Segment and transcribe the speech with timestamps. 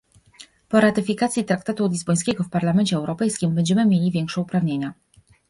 [0.69, 4.93] Po ratyfikacji traktatu lizbońskiego w Parlamencie Europejskim będziemy mieli większe uprawnienia